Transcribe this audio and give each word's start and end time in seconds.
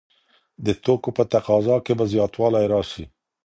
د 0.65 0.67
توکو 0.83 1.09
په 1.17 1.23
تقاضا 1.33 1.75
کي 1.85 1.93
به 1.97 2.05
زياتوالی 2.13 2.65
راسي. 2.73 3.05